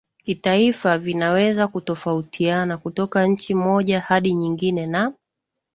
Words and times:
kitaifa 0.23 0.97
vinaweza 0.97 1.67
kutofautiana 1.67 2.77
kutoka 2.77 3.25
nchi 3.27 3.53
moja 3.55 3.99
hadi 4.01 4.33
nyingine 4.33 4.87
na 4.87 5.13